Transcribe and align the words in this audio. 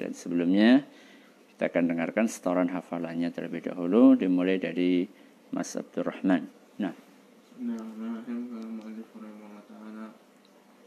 Dan 0.00 0.10
sebelumnya 0.12 0.84
kita 1.56 1.72
akan 1.72 1.84
dengarkan 1.88 2.26
setoran 2.28 2.68
hafalannya 2.68 3.32
terlebih 3.32 3.72
dahulu 3.72 4.12
dimulai 4.16 4.60
dari 4.60 5.08
Mas 5.52 5.72
Abdurrahman. 5.72 6.48
Nah. 6.76 6.92
Bismillahirrahmanirrahim. 7.56 8.40
Qala 8.52 8.68
mu'allif 8.68 9.08
rahimahullah 9.16 9.64
ta'ala 9.64 10.06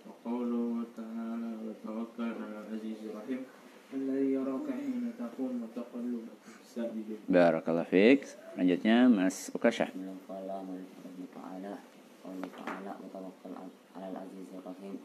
wa 0.05 0.13
qawluhu 0.21 0.85
ta'ala 0.93 1.49
wa 1.65 1.73
tawakkal 1.81 2.29
'ala 2.29 2.55
al-'azizir 2.69 3.09
rahim 3.09 3.41
alladhi 3.89 4.37
yaraka 4.37 4.71
hina 4.77 5.09
taqum 5.17 5.65
wa 5.65 5.69
taqallubaka 5.73 6.49
sajidin. 6.61 7.17
Barakallahu 7.25 7.89
fiik. 7.89 8.29
Selanjutnya 8.53 9.09
Mas 9.09 9.49
Ukashah. 9.49 9.89
من 9.97 10.13
قال 10.29 10.45
من 10.45 10.85
ربه 10.85 11.25
تعالى 11.33 11.73
قوله 12.21 12.49
تعالى 12.61 12.91
وتوكل 13.01 13.53
على 13.97 14.05
العزيز 14.13 14.49
الرحيم 14.61 14.97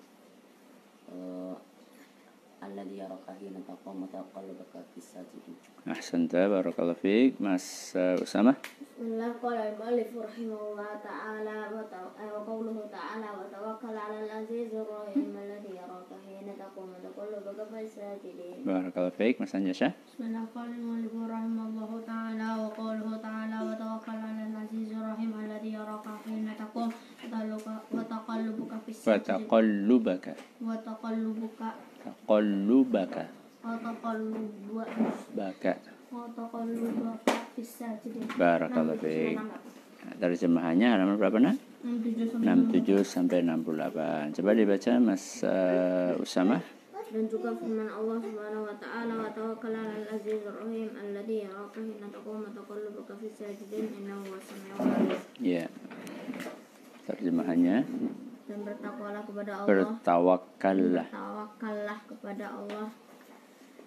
alladhi 2.62 3.00
yaraka 3.00 3.32
hina 3.40 3.60
taqumu 3.64 4.06
taqallubaka 4.12 4.84
fis 4.94 5.16
sajidin. 5.16 5.56
Ahsanta 5.88 6.46
barakallahu 6.52 7.00
fiik. 7.00 7.40
Mas 7.40 7.96
uh, 7.96 8.20
Usama. 8.20 8.56
Bismillah 9.00 9.32
qala 9.40 9.72
al-mu'allif 9.72 10.12
rahimahullah 10.12 11.00
ta'ala 11.00 11.72
wa 11.72 11.84
qawluhu 12.44 12.84
ta'ala 12.92 13.32
wa 13.32 13.48
tawakkal 13.48 13.96
'alal 13.96 14.28
azizir 14.44 14.84
rahim 14.84 15.32
alladhi 15.32 15.72
yaraka 15.80 16.20
hina 16.28 16.52
taqumu 16.60 17.00
taqallubaka 17.00 17.64
fis 17.72 17.96
sajidin. 17.96 18.68
Barakallahu 18.68 19.16
fiik. 19.16 19.40
Mas 19.40 19.56
Anjasha. 19.56 19.96
Bismillah 20.04 20.44
qala 20.52 20.76
al-mu'allif 20.76 21.16
rahimahullah 21.16 21.92
ta'ala 22.04 22.50
wa 22.60 22.68
qawluhu 22.76 23.16
ta'ala 23.24 23.58
wa 23.64 23.74
tawakkal 23.80 24.20
'alal 24.20 24.56
azizir 24.68 25.00
rahim 25.00 25.32
alladhi 25.32 25.72
yaraka 25.80 26.20
hina 26.28 26.52
taqumu 26.60 26.92
taqallubaka 28.04 28.76
fis 28.84 29.00
sajidin. 29.00 29.08
Wa 29.08 29.18
taqallubaka. 29.24 30.32
Wa 30.60 30.76
taqallubaka. 30.84 31.70
Taqallubaka. 32.30 33.26
Baka. 35.34 35.74
Barakallahu 38.38 39.02
fiik. 39.02 39.42
Nah, 40.00 40.14
terjemahannya 40.22 40.88
halaman 40.94 41.18
berapa 41.18 41.42
nak? 41.42 41.58
67 41.82 43.02
sampai 43.02 43.42
68. 43.42 44.38
Coba 44.38 44.50
dibaca 44.54 44.92
Mas 45.02 45.42
uh, 45.42 46.14
Usama. 46.22 46.62
Dan 47.10 47.26
juga 47.26 47.50
firman 47.58 47.90
Allah 47.90 48.22
Subhanahu 48.22 48.70
wa 48.70 48.78
taala 48.78 49.14
wa 49.26 49.30
tawakkal 49.34 49.74
'alal 49.74 50.06
'aziz 50.14 50.46
ar-rahim 50.46 50.94
alladhi 50.94 51.50
yaraka 51.50 51.82
hina 51.82 52.06
taqum 52.14 52.46
wa 52.46 52.54
taqallubaka 52.54 53.18
fi 53.18 53.28
sajidin 53.34 53.90
innahu 54.06 54.30
huwas 54.30 54.46
samiul 54.46 54.78
'alim. 54.78 55.18
Ya. 55.42 55.66
Terjemahannya 57.10 57.90
Dan 58.50 58.66
bertakwalah 58.66 59.22
kepada 59.30 59.52
Allah. 59.62 59.70
bertawakkallah. 59.70 61.06
Tawakallah 61.14 62.00
kepada 62.10 62.46
Allah 62.50 62.90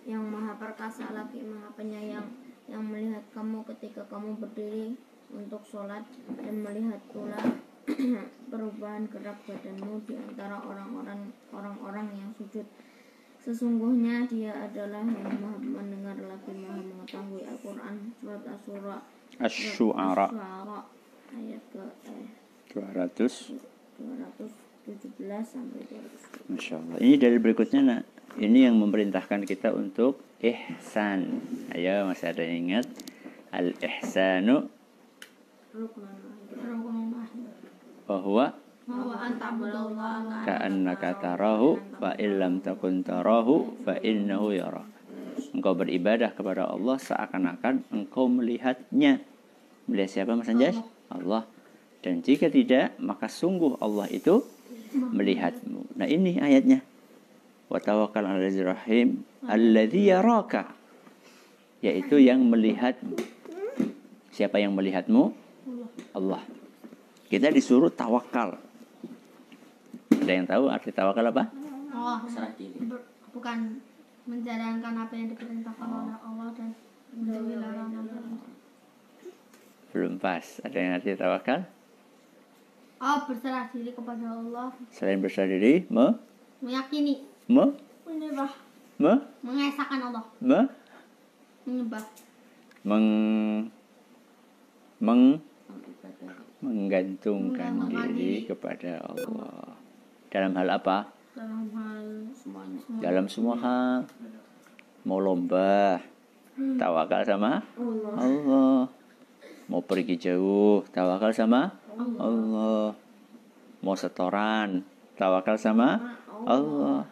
yang 0.06 0.22
maha 0.22 0.54
perkasa 0.58 1.10
lagi 1.14 1.42
maha 1.42 1.70
penyayang 1.78 2.26
yang 2.70 2.82
melihat 2.86 3.22
kamu 3.34 3.62
ketika 3.74 4.06
kamu 4.06 4.38
berdiri 4.38 4.94
untuk 5.34 5.62
sholat 5.66 6.06
dan 6.38 6.62
melihat 6.62 7.02
pula 7.10 7.38
perubahan 8.50 9.02
gerak 9.10 9.38
badanmu 9.46 9.98
di 10.06 10.14
antara 10.14 10.62
orang-orang 10.62 11.34
orang-orang 11.50 12.06
yang 12.14 12.30
sujud. 12.38 12.66
Sesungguhnya 13.42 14.22
dia 14.30 14.54
adalah 14.54 15.02
yang 15.02 15.26
maha 15.42 15.58
mendengar 15.58 16.14
lagi 16.22 16.54
maha 16.54 16.78
mengetahui 16.78 17.42
Al-Quran 17.42 18.14
surat 18.22 18.42
Asy-Syura 18.46 18.96
Asy-Syu'ara 19.42 20.26
Asy-Syu'ara 20.30 20.80
ayat 21.34 21.62
ke 21.74 21.82
eh, 22.06 22.30
200. 22.70 23.71
217 24.02 25.46
sampai 25.46 25.80
200. 25.86 26.50
Masya 26.50 26.74
Allah. 26.78 26.96
Ini 26.98 27.14
dari 27.18 27.38
berikutnya 27.38 27.80
nak. 27.82 28.02
Ini 28.40 28.70
yang 28.70 28.80
memerintahkan 28.80 29.44
kita 29.44 29.76
untuk 29.76 30.18
ihsan. 30.40 31.44
Ayo 31.70 32.08
masih 32.08 32.32
ada 32.32 32.42
yang 32.42 32.70
ingat? 32.70 32.86
Al 33.52 33.76
ihsanu 33.76 34.72
bahwa 38.08 38.52
ka'annaka 40.44 41.10
tarahu 41.16 41.80
fa 41.96 42.12
illam 42.18 42.60
takun 42.60 43.00
tarahu 43.00 43.72
fa 43.86 43.96
innahu 44.02 44.52
yarak. 44.52 44.88
Engkau 45.52 45.72
beribadah 45.76 46.32
kepada 46.32 46.68
Allah 46.68 46.96
seakan-akan 47.00 47.88
engkau 47.92 48.28
melihatnya. 48.28 49.20
Melihat 49.88 50.10
siapa 50.10 50.36
Mas 50.36 50.48
Anjas? 50.48 50.76
Allah. 51.08 51.48
Dan 52.02 52.18
jika 52.18 52.50
tidak, 52.50 52.98
maka 52.98 53.30
sungguh 53.30 53.78
Allah 53.78 54.10
itu 54.10 54.42
melihatmu. 54.92 55.94
Nah 55.94 56.10
ini 56.10 56.42
ayatnya. 56.42 56.82
Wa 57.70 57.78
tawakkal 57.78 58.26
'alal 58.26 58.50
rahim 58.74 59.22
alladzi 59.46 60.10
yaraka. 60.10 60.74
Yaitu 61.78 62.18
yang 62.18 62.42
melihatmu. 62.42 63.14
Siapa 64.34 64.58
yang 64.58 64.74
melihatmu? 64.74 65.30
Allah. 66.10 66.42
Kita 67.30 67.54
disuruh 67.54 67.88
tawakal. 67.88 68.58
Ada 70.10 70.32
yang 70.32 70.46
tahu 70.46 70.64
arti 70.70 70.90
tawakal 70.90 71.24
apa? 71.30 71.48
Allah 71.94 72.18
bukan 73.32 73.78
menjalankan 74.26 74.94
apa 75.06 75.12
yang 75.18 75.28
diperintahkan 75.34 75.88
oleh 75.88 76.16
Allah 76.22 76.48
dan 76.54 76.68
menjauhi 77.14 77.54
larangan 77.58 78.04
Belum 79.90 80.14
pas. 80.18 80.44
Ada 80.62 80.76
yang 80.78 80.92
arti 80.98 81.10
tawakal? 81.18 81.60
Oh 83.02 83.18
berserah 83.26 83.66
diri 83.74 83.90
kepada 83.90 84.30
Allah. 84.30 84.70
Selain 84.94 85.18
berserah 85.18 85.50
diri, 85.50 85.82
me, 85.90 86.14
meyakini. 86.62 87.26
Me, 87.50 87.74
menyembah. 88.06 88.54
Me, 89.02 89.18
mengesahkan 89.42 89.98
Allah. 90.06 90.22
Me, 90.38 90.70
menyembah. 91.66 92.04
Meng, 92.86 93.06
meng, 95.02 95.42
menggantungkan 96.62 97.74
Menggantungkan 97.74 98.14
diri 98.14 98.46
kepada 98.46 99.02
Allah. 99.02 99.74
Dalam 100.30 100.54
hal 100.54 100.70
apa? 100.70 101.10
dalam 101.32 101.64
hal 101.72 102.06
Semuanya. 102.36 102.78
Dalam 103.00 103.26
semua 103.26 103.56
hal. 103.58 103.98
Mau 105.02 105.18
lomba, 105.18 105.98
tawakal 106.78 107.26
sama 107.26 107.66
Allah. 107.74 108.86
Mau 109.72 109.80
pergi 109.80 110.20
jauh, 110.20 110.84
tawakal 110.92 111.32
sama 111.32 111.72
Allah. 112.20 112.92
Mau 113.80 113.96
setoran, 113.96 114.84
tawakal 115.16 115.56
sama 115.56 116.20
Allah. 116.44 117.08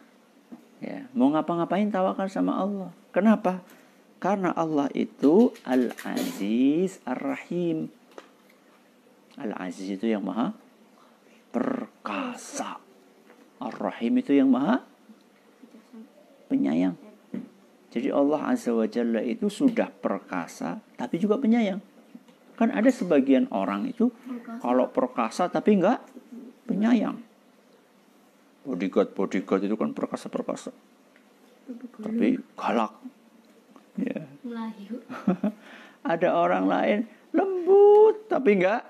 Ya, 0.77 1.09
mau 1.17 1.33
ngapa-ngapain 1.33 1.89
tawakal 1.89 2.29
sama 2.29 2.61
Allah. 2.61 2.93
Kenapa? 3.09 3.65
Karena 4.21 4.53
Allah 4.53 4.93
itu 4.93 5.49
Al-Aziz 5.65 7.01
Ar-Rahim. 7.01 7.89
Al-Aziz 9.41 9.97
itu 9.97 10.05
yang 10.05 10.21
maha 10.21 10.53
perkasa. 11.49 12.77
Ar-Rahim 13.57 14.21
itu 14.21 14.37
yang 14.37 14.53
maha 14.53 14.85
penyayang. 16.45 16.93
Jadi 17.89 18.13
Allah 18.13 18.53
Azza 18.53 18.69
wa 18.69 18.85
Jalla 18.85 19.25
itu 19.25 19.49
sudah 19.49 19.89
perkasa 19.89 20.77
tapi 20.93 21.17
juga 21.17 21.41
penyayang. 21.41 21.90
Kan 22.61 22.69
ada 22.69 22.93
sebagian 22.93 23.49
orang 23.49 23.89
itu 23.89 24.13
kalau 24.61 24.85
perkasa 24.93 25.49
tapi 25.49 25.81
enggak 25.81 25.97
penyayang. 26.69 27.17
Bodyguard 28.61 29.17
bodyguard 29.17 29.65
itu 29.65 29.73
kan 29.73 29.97
perkasa 29.97 30.29
perkasa. 30.29 30.69
Tapi 31.97 32.37
galak. 32.53 32.93
Ya. 33.97 34.29
ada 36.13 36.29
orang 36.37 36.69
lain 36.69 36.99
lembut 37.33 38.29
tapi 38.29 38.61
enggak 38.61 38.85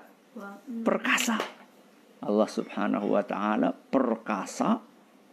perkasa. 0.84 1.40
Allah 2.20 2.48
Subhanahu 2.52 3.16
wa 3.16 3.24
taala 3.24 3.72
perkasa 3.72 4.84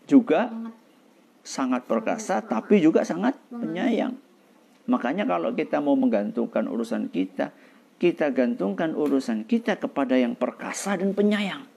juga 0.07 0.47
sangat 1.43 1.83
perkasa 1.83 2.39
tapi 2.39 2.79
juga 2.79 3.03
sangat 3.03 3.35
penyayang. 3.51 4.15
Makanya 4.87 5.27
kalau 5.27 5.51
kita 5.51 5.83
mau 5.83 5.93
menggantungkan 5.99 6.65
urusan 6.65 7.13
kita, 7.13 7.53
kita 7.99 8.31
gantungkan 8.31 8.95
urusan 8.95 9.43
kita 9.43 9.75
kepada 9.75 10.15
yang 10.15 10.33
perkasa 10.33 10.95
dan 10.95 11.11
penyayang. 11.11 11.67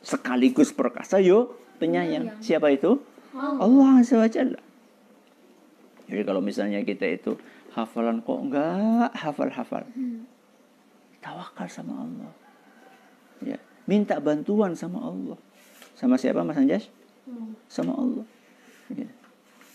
Sekaligus 0.00 0.72
perkasa 0.72 1.20
yo 1.20 1.54
penyayang. 1.76 2.40
Siapa 2.40 2.72
itu? 2.72 2.96
Allah 3.36 4.00
Azza 4.00 4.16
wa 4.16 4.26
Jalla. 4.26 4.60
Jadi 6.10 6.22
kalau 6.26 6.42
misalnya 6.42 6.82
kita 6.82 7.06
itu 7.06 7.36
hafalan 7.76 8.24
kok 8.24 8.40
enggak 8.40 9.12
hafal-hafal. 9.14 9.84
Tawakal 11.20 11.68
sama 11.68 12.02
Allah. 12.02 12.32
Ya, 13.44 13.60
minta 13.84 14.16
bantuan 14.18 14.74
sama 14.74 14.98
Allah. 15.04 15.38
Sama 15.94 16.16
siapa 16.16 16.40
Mas 16.40 16.56
Anjas? 16.56 16.88
Sama 17.68 17.92
Allah. 17.94 18.26
Ya. 18.90 19.06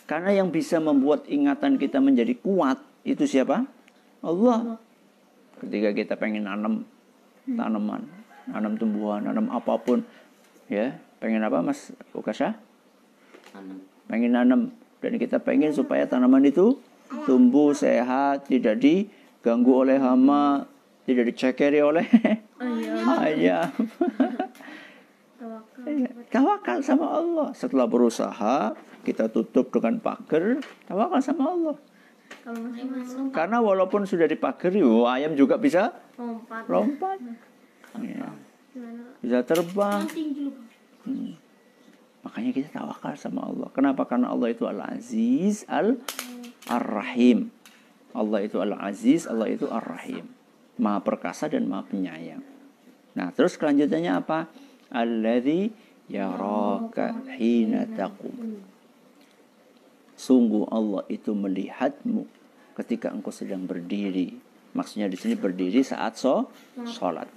Karena 0.10 0.34
yang 0.34 0.50
bisa 0.50 0.82
membuat 0.82 1.30
ingatan 1.30 1.78
kita 1.78 2.02
menjadi 2.02 2.34
kuat 2.42 2.82
itu 3.06 3.24
siapa? 3.30 3.70
Allah. 4.26 4.82
Ketika 5.62 5.90
kita 5.96 6.14
pengen 6.20 6.48
nanam 6.48 6.84
tanaman, 7.48 8.04
nanam 8.50 8.74
tumbuhan, 8.76 9.24
nanam 9.24 9.48
apa 9.54 9.80
pun, 9.80 10.04
ya, 10.68 11.00
pengen 11.22 11.46
apa 11.46 11.64
Mas 11.64 11.96
Ukasha? 12.12 12.60
Tanam. 13.56 13.80
pengen 14.06 14.36
nanam 14.36 14.62
Dan 15.00 15.22
kita 15.22 15.38
pengen 15.38 15.70
supaya 15.70 16.10
tanaman 16.10 16.50
itu 16.50 16.82
tumbuh 17.30 17.78
sehat, 17.78 18.50
tidak 18.50 18.82
diganggu 18.82 19.86
oleh 19.86 20.02
hama, 20.02 20.66
tidak 21.06 21.30
dicekeri 21.30 21.86
oleh 21.86 22.10
ayam. 23.22 23.70
Tawakal. 25.36 25.84
Iya, 25.86 26.10
Tawakal 26.34 26.80
sama 26.82 27.06
Allah. 27.12 27.48
Setelah 27.54 27.86
berusaha, 27.86 28.74
kita 29.06 29.30
tutup 29.30 29.70
dengan 29.70 30.02
pagar, 30.02 30.58
tawakal 30.90 31.22
sama 31.22 31.54
Allah. 31.54 31.76
Kalau 32.46 32.62
masih 32.62 32.86
masuk 32.86 33.34
Karena 33.34 33.58
walaupun 33.58 34.06
sudah 34.06 34.30
dipagari, 34.30 34.86
oh, 34.86 35.10
ayam 35.10 35.34
juga 35.34 35.58
bisa 35.58 35.98
lompat. 36.14 36.70
lompat. 36.70 37.18
Ya, 37.98 38.30
bisa 39.18 39.42
terbang. 39.42 40.06
Hmm. 41.02 41.34
Makanya 42.22 42.52
kita 42.54 42.70
tawakal 42.70 43.18
sama 43.18 43.50
Allah. 43.50 43.74
Kenapa? 43.74 44.06
Karena 44.06 44.30
Allah 44.30 44.54
itu 44.54 44.70
Al-Aziz 44.70 45.66
Al-Ar-Rahim. 45.66 47.50
Allah 48.14 48.40
itu 48.46 48.62
Al-Aziz, 48.62 49.26
Allah 49.26 49.50
itu 49.50 49.66
Ar-Rahim. 49.66 50.30
Maha 50.78 51.02
perkasa 51.02 51.50
dan 51.50 51.66
maha 51.66 51.90
penyayang. 51.90 52.46
Nah, 53.18 53.34
terus 53.34 53.58
kelanjutannya 53.58 54.12
apa? 54.22 54.52
Alladzi 54.94 55.74
yaraka 56.12 57.26
hina 57.42 57.90
taqum. 57.90 58.62
Sungguh 60.26 60.66
Allah 60.74 61.06
itu 61.06 61.38
melihatmu 61.38 62.26
ketika 62.74 63.14
engkau 63.14 63.30
sedang 63.30 63.70
berdiri. 63.70 64.34
Maksudnya 64.74 65.06
di 65.06 65.22
sini 65.22 65.38
berdiri 65.38 65.86
saat 65.86 66.18
so, 66.18 66.50
sholat. 66.90 67.30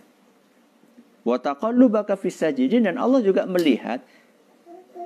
Wa 1.20 1.36
taqallubaka 1.36 2.16
fis 2.16 2.40
sajidin 2.40 2.88
dan 2.88 2.96
Allah 2.96 3.20
juga 3.20 3.44
melihat 3.44 4.00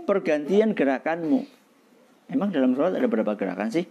pergantian 0.06 0.78
gerakanmu. 0.78 1.42
Emang 2.30 2.54
dalam 2.54 2.78
sholat 2.78 2.94
ada 2.94 3.10
berapa 3.10 3.34
gerakan 3.34 3.74
sih? 3.74 3.86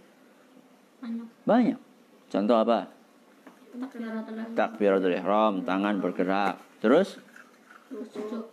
banyak. 1.44 1.76
Contoh 2.32 2.56
apa? 2.56 2.88
takbiratul 4.56 5.16
ihram 5.16 5.64
tangan 5.68 6.00
bergerak. 6.00 6.56
Terus 6.80 7.20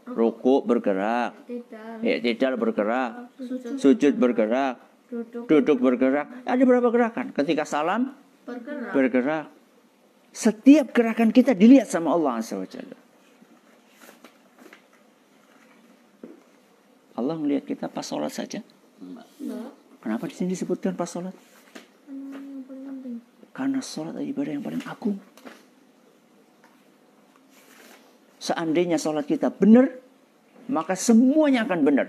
ruku 0.03 0.63
bergerak, 0.68 1.31
Tidak. 1.47 2.03
i'tidal 2.03 2.59
bergerak, 2.59 3.31
sujud 3.80 4.19
bergerak, 4.19 4.88
Duduk 5.09 5.50
duduk 5.50 5.77
bergerak. 5.81 6.45
Ada 6.45 6.61
berapa 6.61 6.89
gerakan? 6.94 7.33
Ketika 7.33 7.65
salam 7.65 8.13
bergerak. 8.45 8.94
bergerak. 8.94 9.45
Setiap 10.29 10.94
gerakan 10.94 11.33
kita 11.33 11.57
dilihat 11.57 11.89
sama 11.89 12.13
Allah 12.13 12.38
Azza 12.38 12.61
wa 12.61 12.69
Jalla. 12.69 12.97
Allah 17.17 17.35
melihat 17.35 17.65
kita 17.65 17.89
pas 17.89 18.06
sholat 18.06 18.31
saja. 18.31 18.61
Enggak. 19.01 19.27
Kenapa 20.00 20.23
di 20.29 20.35
sini 20.38 20.56
disebutkan 20.56 20.95
pas 20.95 21.09
sholat? 21.09 21.35
Karena 23.51 23.83
sholat 23.83 24.15
adalah 24.15 24.29
ibadah 24.29 24.51
yang 24.56 24.63
paling 24.63 24.83
agung. 24.88 25.19
Seandainya 28.39 28.95
sholat 28.95 29.27
kita 29.27 29.51
benar, 29.51 29.91
maka 30.71 30.95
semuanya 30.95 31.67
akan 31.67 31.79
benar. 31.83 32.07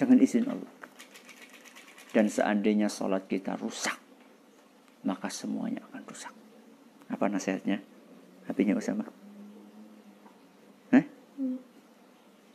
Dengan 0.00 0.18
izin 0.22 0.48
Allah. 0.48 0.77
Dan 2.08 2.26
seandainya 2.32 2.88
sholat 2.88 3.28
kita 3.28 3.56
rusak, 3.60 3.96
maka 5.04 5.28
semuanya 5.28 5.84
akan 5.92 6.02
rusak. 6.08 6.32
Apa 7.12 7.28
nasihatnya? 7.28 7.80
Hatinya 8.48 8.76
Usama. 8.76 9.04
Hah? 10.92 11.04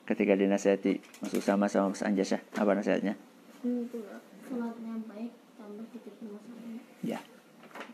Ketika 0.09 0.33
dinasihati 0.33 0.97
Mas 1.21 1.33
Usama 1.38 1.69
sama 1.69 1.94
Mas 1.94 2.01
Anjasah, 2.01 2.41
apa 2.57 2.71
nasihatnya? 2.73 3.13
Itu 3.61 4.01
lah. 4.09 4.19
sholatnya 4.44 5.00
baik 5.07 5.31
tambah 5.55 5.85
sedikit 5.88 6.13
masalahnya 6.27 6.81
Ya, 7.00 7.19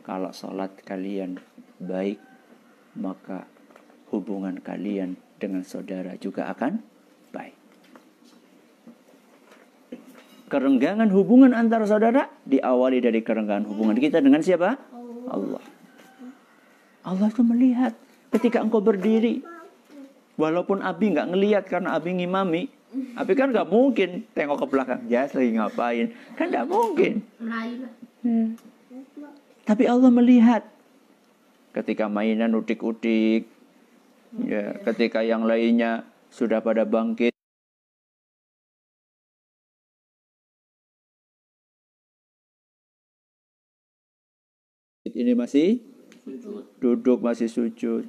kalau 0.01 0.33
sholat 0.33 0.73
kalian 0.81 1.37
baik, 1.77 2.17
maka 2.97 3.45
hubungan 4.09 4.57
kalian 4.57 5.19
dengan 5.37 5.61
saudara 5.61 6.17
juga 6.17 6.49
akan 6.49 6.81
baik. 7.29 7.55
Kerenggangan 10.49 11.13
hubungan 11.13 11.53
antara 11.53 11.85
saudara 11.85 12.25
diawali 12.49 12.99
dari 13.05 13.21
kerenggangan 13.21 13.69
hubungan 13.69 13.93
kita 14.01 14.17
dengan 14.17 14.41
siapa? 14.41 14.81
Allah. 15.29 15.61
Allah 17.05 17.27
itu 17.29 17.45
melihat 17.45 17.93
ketika 18.33 18.59
engkau 18.59 18.81
berdiri. 18.81 19.45
Walaupun 20.41 20.81
Abi 20.81 21.13
nggak 21.13 21.29
ngelihat 21.35 21.63
karena 21.69 21.93
Abi 21.93 22.17
ngimami. 22.17 22.65
Abi 23.13 23.37
kan 23.37 23.53
nggak 23.53 23.69
mungkin 23.69 24.25
tengok 24.33 24.65
ke 24.65 24.67
belakang. 24.73 25.01
Ya, 25.05 25.29
lagi 25.29 25.53
ngapain? 25.53 26.17
Kan 26.33 26.49
nggak 26.49 26.65
mungkin. 26.65 27.21
lah 27.45 27.69
Tapi 29.69 29.83
Allah 29.85 30.09
melihat 30.09 30.65
ketika 31.77 32.09
mainan 32.09 32.57
udik-udik, 32.57 33.45
ya, 34.41 34.81
ketika 34.89 35.21
yang 35.21 35.45
lainnya 35.45 36.01
sudah 36.33 36.59
pada 36.65 36.89
bangkit. 36.89 37.33
Ini 45.18 45.34
masih 45.34 45.82
duduk 46.78 47.18
masih 47.20 47.50
sujud. 47.50 48.06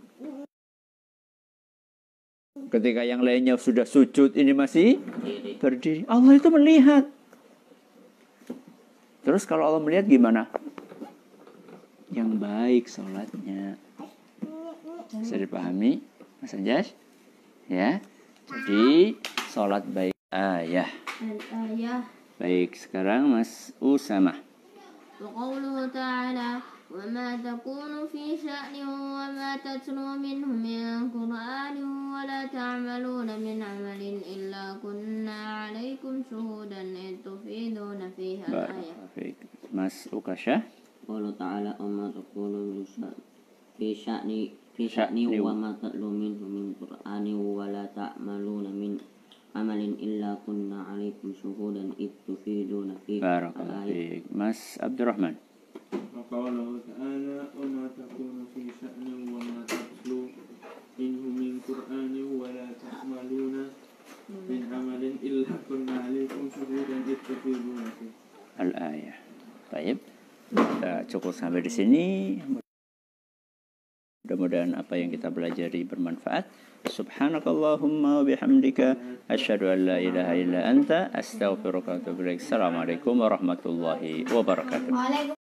Ketika 2.70 3.02
yang 3.04 3.26
lainnya 3.26 3.58
sudah 3.58 3.84
sujud, 3.84 4.38
ini 4.38 4.54
masih 4.54 5.02
berdiri. 5.58 6.06
Allah 6.06 6.38
itu 6.38 6.50
melihat. 6.54 7.10
Terus 9.26 9.44
kalau 9.50 9.66
Allah 9.66 9.82
melihat 9.82 10.06
gimana? 10.06 10.46
Yang 12.14 12.30
baik 12.38 12.84
sholatnya. 12.86 13.76
Bisa 15.16 15.36
dipahami, 15.42 16.00
Mas 16.40 16.54
Anjas? 16.54 16.94
Ya. 17.68 18.00
Jadi 18.46 19.18
sholat 19.50 19.84
baik. 19.90 20.14
Ah 20.30 20.62
ya. 20.62 20.86
al-ayah 21.22 22.06
Baik, 22.36 22.76
sekarang 22.76 23.32
Mas 23.32 23.72
Usama. 23.80 24.36
وقوله 25.16 25.88
تعالى 25.96 26.50
وما 26.90 27.37
تكون 27.37 28.06
في 28.12 28.35
شأن 28.37 28.75
وما 28.82 29.56
تتلو 29.62 30.18
منه 30.18 30.47
من 30.47 31.11
قرآن 31.14 31.76
ولا 32.14 32.47
تعملون 32.47 33.28
من 33.40 33.62
عمل 33.62 34.02
إلا 34.35 34.64
كنا 34.82 35.38
عليكم 35.62 36.23
شهودا 36.30 36.82
إذ 36.82 37.14
تفيدون 37.25 38.00
فيها 38.16 38.47
الآية. 38.50 39.35
Mas 39.70 40.11
Ukasha. 40.11 40.66
قوله 41.06 41.30
تعالى 41.38 41.78
وما 41.80 42.11
تقول 42.11 42.85
في 43.78 43.94
شأن 43.94 44.30
في 44.75 44.88
شأن 44.88 45.14
شأن. 45.14 45.40
وما 45.40 45.78
تتلو 45.82 46.11
منه 46.11 46.42
من 46.42 46.75
قرآن 46.82 47.26
ولا 47.35 47.87
تعملون 47.94 48.66
من 48.66 48.99
عمل 49.56 49.80
إلا 50.02 50.38
كنا 50.47 50.82
عليكم 50.82 51.28
شهودا 51.42 51.90
إذ 52.02 52.11
تفيدون 52.26 52.99
فيه 53.06 53.23
Barakallahu 53.23 53.87
الآية 53.87 54.26
fiik. 54.26 54.35
Mas 54.35 54.59
Abdurrahman. 54.82 55.50
وقوله 56.30 56.70
تعالى 56.89 57.38
وما 57.58 57.86
تكون 57.98 58.36
في 58.54 58.62
شأن 58.82 59.08
وما 59.34 59.60
تتلو 59.65 60.22
منه 61.00 61.24
من 61.42 61.51
قرآن 61.68 62.13
ولا 62.39 62.68
تعملون 62.84 63.56
من 64.50 64.62
عمل 64.74 65.04
إلا 65.24 65.54
كنا 65.70 65.96
عليكم 66.06 66.42
شهودا 66.54 66.98
إذ 67.10 67.18
تفيضون 67.25 67.84
فيه 68.00 68.13
Al-ayah. 68.56 69.20
Baik. 69.68 70.00
Kita 70.48 71.04
cukup 71.12 71.36
sampai 71.36 71.60
di 71.60 71.68
sini. 71.68 72.06
Mudah-mudahan 74.24 74.80
apa 74.80 74.96
yang 74.96 75.12
kita 75.12 75.27
pelajari 75.27 75.84
bermanfaat. 75.84 76.48
Subhanakallahumma 76.88 78.22
wa 78.22 78.24
bihamdika 78.24 78.96
asyhadu 79.27 79.75
an 79.75 79.80
la 79.84 79.98
ilaha 80.00 80.34
illa 80.39 80.63
anta 80.63 81.12
astaghfiruka 81.12 81.94
wa 81.94 82.00
atubu 82.00 82.24
ilaik. 82.24 82.39
Assalamualaikum 82.39 83.20
warahmatullahi 83.20 84.24
wabarakatuh. 84.32 84.94
Waalaikumsalam 84.94 85.38